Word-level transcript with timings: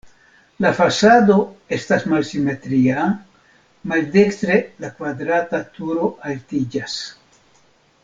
La 0.65 0.69
fasado 0.77 1.35
estas 1.77 2.07
malsimetria, 2.13 3.05
maldekstre 3.93 4.59
la 4.87 4.93
kvadrata 4.99 5.61
turo 5.77 6.13
altiĝas. 6.33 7.01